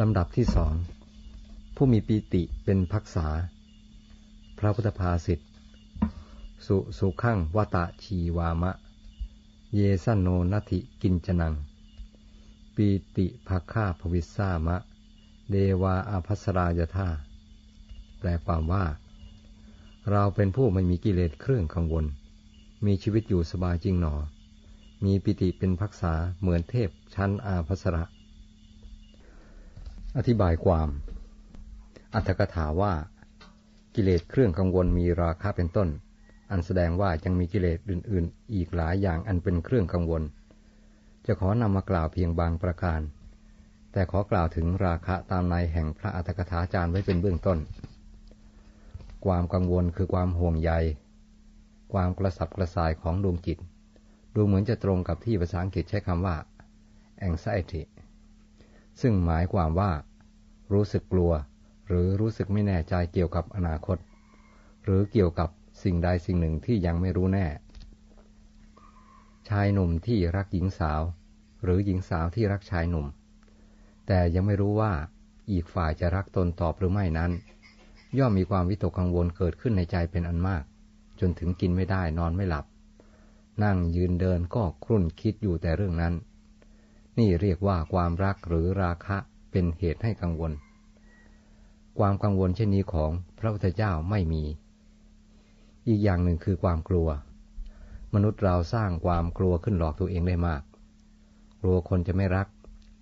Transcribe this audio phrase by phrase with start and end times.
[0.00, 0.74] ลำดับที่สอง
[1.76, 3.26] ผู้มีปีติเป็นพักษา
[4.58, 5.40] พระพุทธภาษิต
[6.66, 8.72] สุสุขังวตะชีวามะ
[9.74, 11.54] เยสันโนนัติกินจนัง
[12.74, 14.76] ปีติภาคาภวิสสามะ
[15.50, 17.08] เดวาอาภัสรายธา
[18.18, 18.84] แปลความว่า
[20.10, 22.04] เราเป็นผู้ไม่มีกิเลสเครื่องกังวล
[22.84, 24.14] มีชีวิตอยู่สบายจริงหนอ
[25.04, 28.04] มีปิติเป็นพักษาเหมือนเทพชั้นอาภัสระ
[30.18, 30.88] อธิบายความ
[32.14, 32.92] อัตถกถาว่า
[33.94, 35.88] กิเลสเครื่องกังวลมีราคาเป็นต้น
[36.50, 40.22] อันแสดงว่ายังมีกิเลสอื่น ๆ อีกหลายอย่างอันเป็นเครื่องกังวล
[41.26, 43.00] จะขอนำมากล่าวเพียงบางประการ
[43.92, 47.58] แต่ขอกล่าวถึงราคะตามในแห่งพระอัตถกถาจารย์ไว้เป็นเบื้องต้น
[49.24, 50.72] ความกังวลคือความห่วงใย
[51.92, 53.58] ความกระสับกระส่ายของดวงจิต
[54.34, 56.36] ดูเหมือนจะตรงกับที่ภาษาอังกฤษใช้คำว่า
[57.28, 57.82] anxiety
[59.00, 59.92] ซึ่งหมายความว่า
[60.72, 61.32] รู้สึกกลัว
[61.86, 63.98] หรือรู้สึกไม่แน่ใจเกี่ยวกับอนาคต
[64.84, 65.48] หรือเกี่ยวกับ
[65.82, 67.46] สิ่งใดสิ่งหนึ่งที่ยังไม่รู้แน่
[69.48, 71.02] ชายหนุ่มที่รักหญิงสาว
[71.62, 73.06] หรือหญิงสาวที่รักชายหนุ่ม
[74.06, 74.92] แต่ยังไม่รู้ว่า
[75.50, 77.30] อีกฝ่ายจะรักตนตอบหรือไม่นั้น
[78.18, 80.64] ย่อมมีความวิตกกังวลเกิดขึ้นในใจเป็นอันมาก
[81.20, 82.64] จนถึงกินไม่ได้นอนไม่หลับ
[83.64, 86.14] นั่งยืนเดินก็ครุ่นคิดอยู่แต่เรื่องนั้น
[87.18, 89.16] นี่เรียกว่าความรักหรือราคะ
[89.50, 90.52] เป็นเหตุให้กังวล
[91.98, 94.42] ความกังวลเช่นนี้ของพระพุทธเจ้าไม่มี
[95.88, 97.08] อีกอย่างหนึ่งคือความกลัว
[98.14, 100.62] มนุษย์เราสร้างความกลัวขึ้นหลอกตัวเองได้มาก
[101.62, 102.48] กลัวคนจะไม่รัก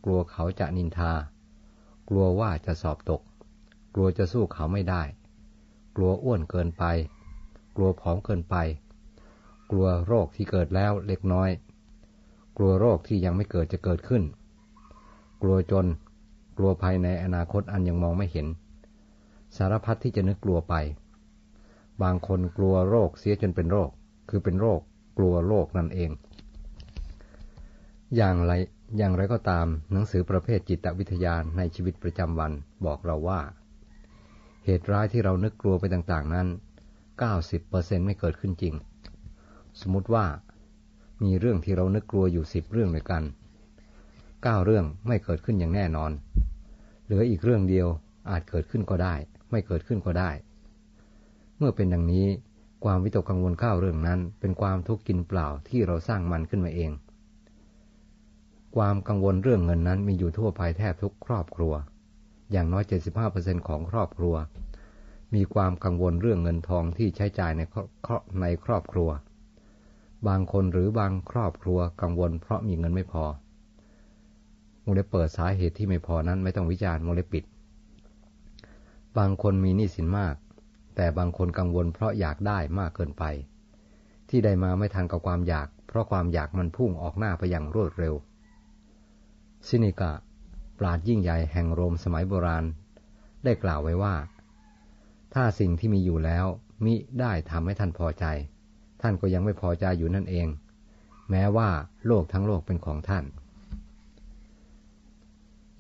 [0.05, 1.12] กลัวเขาจะนินทา
[2.08, 3.20] กลัวว่าจะสอบตก
[3.94, 5.03] กลัวจะสู้เขาไม่ได้
[5.97, 6.84] กลัวอ้วนเกินไป
[7.77, 8.56] กลัวผอมเกินไป
[9.70, 11.50] กลัวโรคที่เกิดแล้วเล็กน้อย
[12.61, 14.22] ลัวโรคที่ยังไม่เกิดจะเกิดขึ้น
[15.42, 15.86] กลัวจน
[16.58, 18.47] กลัวภายในอนาคตอันยังมองไม่เห็น
[19.56, 20.75] สารพัดที่จะนึกกลัวไป
[22.03, 23.91] บางคนกลัวโรคเสียจนเป็นโรค
[24.31, 24.81] คือเป็นโรค
[25.19, 26.10] กลัวโรคนั่นเอง
[28.16, 28.53] อย่างไร
[28.99, 32.53] อย่างไรก็ตามหนังสือประเภทจิตวิทยาในชีวิตประจำวัน
[32.84, 33.41] บอกเราว่า
[34.65, 36.49] เหตุร้ายที่เรานึกกลัวไปต่างๆนั้น
[37.26, 38.75] 90%ไม่เกิดขึ้นจริง
[39.81, 40.25] สมมติว่า
[41.22, 43.22] มีเรื่องที่เรานึกกลัวอยู่สิบเรื่องด้วยกัน
[44.42, 46.10] เก้าเรื่องไม่เกิดขึ้นอย่างแน่นอน
[47.04, 47.88] เหลืออีกเรื่องเดียว
[48.31, 49.14] อาจเกิดขึ้นก็ได้
[49.50, 50.31] ไม่เกิดขึ้นก็ได้
[51.56, 52.26] เมื่อเป็นดังนี้
[52.84, 56.91] ความวิตกกังวลข้าวเรื่องนั้นเป็นความทุกข์กินเปล่าที่เราสร้างมันขึ้นมาเอง
[58.76, 61.72] ความกังวลเรื่องเงินนั้นมีอยู่ทั่วไปแทบทุกครอบครัว
[62.52, 62.84] อย่างน้อย
[63.26, 64.34] 75%ของครอบครัว
[65.34, 67.62] มีความกังวลเรื่องเงินทองที่ใช้จ่ายใน
[68.41, 69.08] ในครอบครัว
[70.28, 73.25] บางคนหรือบางครอบครัวกังวลเพราะมีเงินไม่พอ
[74.82, 77.44] โมเลเปิดสาเหตุที่ไม่พอนั้นไม่ต้องวิจารณ์โมเลปิด
[79.19, 80.34] บางคนมีหนี้สินมาก
[80.97, 83.25] แต่บางคนกังวลเพราะอยากได้มากเกินไป
[84.28, 88.14] ที่ได้มาไม่ทันกับความอยาก เพราะความอยากมันพุ่งออกหน้าไปอย่างรวดเร็ว
[89.69, 90.12] ซินิกะ
[90.78, 92.64] ปราดยิ่งใหญ่แห่งโรมสมัยโบราณ
[93.44, 94.14] ได้กล่าวไว้ว่า
[95.34, 96.47] ถ้าสิ่งที่มีอยู่แล้ว
[96.84, 98.25] มิได้ทำให้ท่านพอใจ
[99.00, 100.49] ท่านก็ยังไม่พอใจอยู่นั่นเอง
[101.31, 101.71] แม้ว่า
[102.06, 103.25] โลกทั้งโลกเป็นของท่าน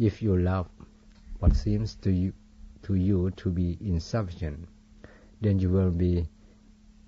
[0.06, 0.68] If you love
[1.40, 2.30] what seems to you
[2.86, 4.58] to you to be insufficient
[5.42, 6.14] then you will be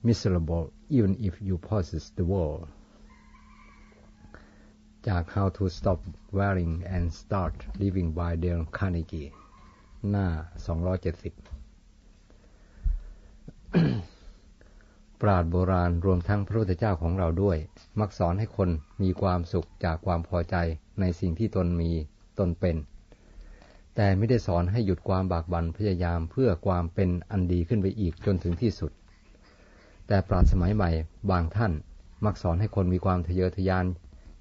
[0.09, 0.65] miserable
[0.97, 2.63] even if you possess the world
[5.09, 6.01] จาก How to Stop
[6.37, 9.31] Wearing and Start Living by Dale Carnegie
[10.11, 10.27] หน้า
[14.03, 14.12] 270
[15.23, 17.57] ปราดโบราณรวมทั้งพระพุทธเจ้าของเราด้วย
[18.01, 18.69] มักสอนให้คน
[19.03, 20.57] มีความสุขจากความพอใจ
[21.01, 21.91] ในสิ่งที่ตนมี
[22.39, 22.77] ตนเป็น
[23.97, 28.93] แต่ไม่ได้สอนให้หยุดความบากบั่นพยายามเพื่อความเป็นอันดีขึ้นไปอีกจนถึงที่สุด
[30.07, 30.91] แต่ปราดสมัยใหม่
[31.31, 31.73] บางท่าน
[32.25, 33.87] มักสอนให้คนมีความทะเยอทะยาน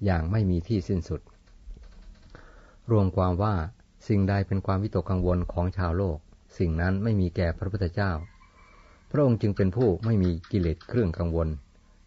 [0.04, 1.20] อย่างไม่มีที่สิ้นสุด
[2.90, 3.54] รวมความว่า
[4.08, 6.18] สิ่งใดเป็นความวิตกกังวลของชาวโลก
[6.58, 8.12] สิ่งนั้นไม่มีแก่พระพุทธเจ้า
[9.14, 11.48] พระองค์จึงเป็นผู้ไม่มีกิเลสเครื่องกังวล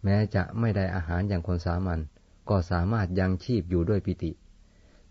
[0.04, 2.00] แม้จะไม่ได้อาหารอย่างคนสามัญ
[2.48, 4.32] ก็สามารถยังชีพอยู่ด้วยปิติ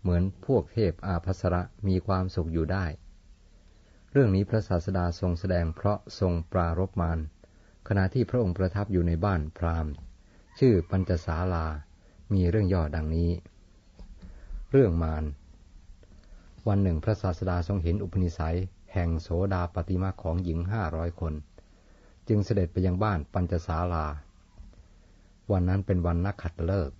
[0.00, 2.86] เหมือนพวกเทพอาภัสระมีความสุขอยู่ได้
[4.12, 7.18] เรื่องนี้พระศาสดาทรงแสดงเพราะทรงปรารบมาร
[7.88, 9.92] ขณะที่พระองค์ประทับอยู่ในบ้านพราหมณ์
[10.58, 11.66] ชื่อปัญจสาลา
[12.32, 13.30] มีเรื่องย่อดังนี้
[14.70, 15.24] เรื่องมาร
[16.68, 18.58] วันหนึ่งพระศาสดาทรงเห็นอุปนิสัย
[18.92, 21.34] แห่งโสดาปฏิมาของหญิงห้าร้อยคน
[22.28, 24.06] จึงเสด็จไปยังบ้านปัญจศาลา
[25.52, 26.90] วันนั้นเป็นวันนักขัดเลิก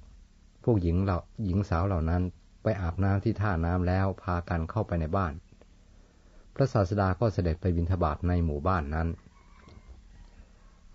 [0.64, 2.22] พวกหญิงเหล่าหญิงสาวเหล่านั้น
[2.62, 5.32] ไปอาบน้ำที่ท่าน้ำแล้วพากันเข้าไปในบ้าน
[6.54, 9.08] พระศาสดาก็เสด็จไปบิณฑบาตในหมู่บ้านนั้น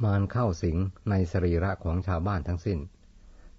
[0.04, 0.78] มารเข้าสิง
[1.10, 2.80] ในสรีระของชาวบ้านทั้งสิ้น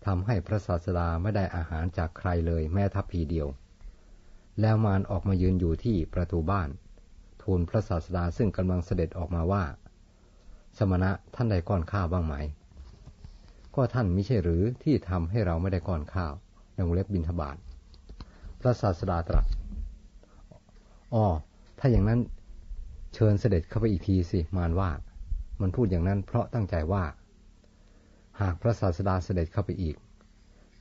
[0.06, 3.48] ทำให้พระศาสดาไม่ได้อาหารจากใครเลยแม้ทัพพีเดียว
[4.60, 6.68] แล้วมารออกมายืนอยู่ที่ประตูบ้าน
[7.42, 9.64] ทูลพระศาสดาซึ่งกำลังเสด็จออกมาว่า
[10.78, 12.34] สมณะท่านได้ก้อนข้าวบ้างไหม
[13.74, 16.32] ก็ท่านมิใช่หรือที่ทำให้เราไม่ได้ก้อนข้าว
[16.72, 17.56] ในวงเล็บบินทบาท
[18.60, 19.46] พระศาสดาตรัส
[21.14, 21.24] อ๋อ
[21.78, 22.20] ถ้าอย่างนั้น
[23.14, 24.90] เชิญเสด็จเข้าไปอีกทีสิมารว่า
[25.60, 27.04] มันพูดอย่างนั้นเพราะตั้งใจว่า
[28.40, 29.96] หากพระศาสดาเสด็จเข้าไปอีก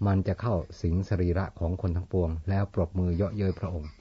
[0.07, 3.91] มันจะเข้าสิงสรีระของคนทั้งปวง แล้วปรบมือเยาะเย้ยพระองค์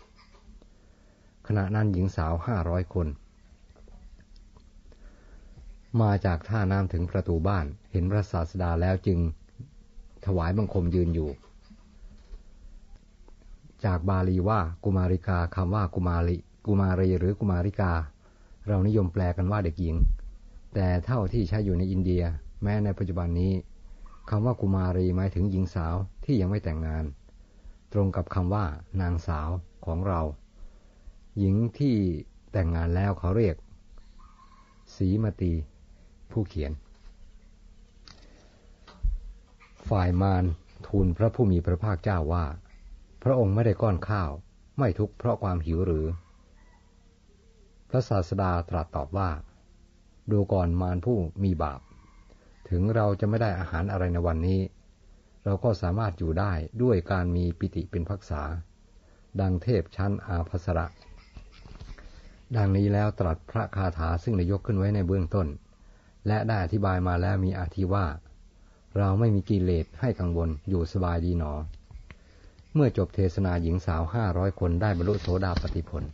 [1.47, 3.07] ขณะนั้นหญิงสาวห้าร้อยคน
[5.99, 9.19] มาจากท่าน้ำถึงประตูบ้าน เห็นพระศาสดาแล้วจึง
[10.27, 11.31] ถวายบังคมยืนอยู่
[13.85, 17.93] จากบาลีว่ากุมาริกาคำว่ากุมาริกุมารีหรือกุมาริกา
[18.67, 19.97] เรานิยมแปลกันว่าเด็กหญิง
[20.75, 22.23] แต่เท่าที่ใช้อยู่ในอินเดีย
[22.63, 23.53] แม้ในปัจจุบันนี้
[24.31, 25.95] คำว่ากุมารีหมายถึงหญิงสาว
[26.25, 27.05] ที่ยังไม่แต่งงาน
[27.93, 28.65] ตรงกับคำว่า
[29.01, 29.49] นางสาว
[29.87, 30.21] ของเรา
[31.39, 31.97] หญิงที่
[32.53, 33.57] แต่งงานแล้วเขาเรียก
[34.97, 35.53] สีมตี
[36.33, 36.73] ผู้เขียน
[39.89, 40.45] ฝ่ายมาร
[40.87, 42.45] ทูลพระผู้มีพระภาคเจ้าว่า
[43.23, 44.31] พระองค์ไม่ได้ก้อนข้าว
[44.79, 46.07] ไม่ทุกข์เพราะความหิวหรือ
[47.91, 49.31] พระศาสดาตรัสตอบว่า
[50.31, 51.81] ดูก่อนมารผู้มีบาป
[52.71, 54.61] ถึงเราจะไม่ได้อาหารอะไรในวันนี้
[55.45, 58.43] เราก็สามารถอยู่ได้ด้วยการมีปิติเป็นพักษา
[59.41, 60.87] ดังเทพชั้นอาภัสระ
[62.57, 65.47] ดังนี้แล้วตรัสพระคาถาซึ่งได้ยกขึ้นไว้ในเบื้องต้น
[66.27, 68.07] และได้อธิบายมาแล้วมีอาธิว่า
[68.99, 71.53] เราไม่มีกิเลสให้กังวลอยู่สบายดีหนอ
[72.75, 76.05] เมื่อจบเทศนาหญิงสาวห้าร้อยคนได้บรรลุโสดาปติผล